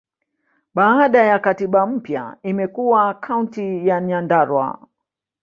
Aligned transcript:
Baada 0.73 1.23
ya 1.23 1.39
katiba 1.39 1.87
mpya, 1.87 2.37
imekuwa 2.43 3.13
Kaunti 3.13 3.87
ya 3.87 4.01
Nyandarua. 4.01 4.87